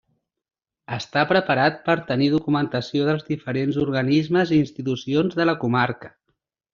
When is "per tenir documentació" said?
1.89-3.05